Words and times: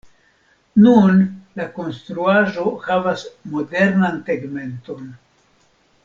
Nun 0.83 1.17
la 1.59 1.65
konstruaĵo 1.75 2.65
havas 2.87 3.25
modernan 3.55 4.17
tegmenton. 4.31 5.13